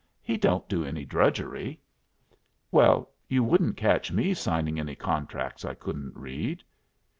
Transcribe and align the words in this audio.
He 0.23 0.35
don't 0.35 0.67
do 0.67 0.83
any 0.83 1.05
drudgery." 1.05 1.79
"Well, 2.71 3.11
you 3.27 3.43
wouldn't 3.43 3.77
catch 3.77 4.11
me 4.11 4.33
signing 4.33 4.79
any 4.79 4.95
contracts 4.95 5.63
I 5.63 5.75
couldn't 5.75 6.17
read." 6.17 6.63